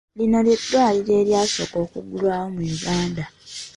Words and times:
Lino 0.17 0.39
lye 0.45 0.55
dddwaliro 0.61 1.13
eryasooka 1.21 1.75
okuggulwawo 1.85 2.47
mu 2.55 2.61
Uganda? 2.75 3.23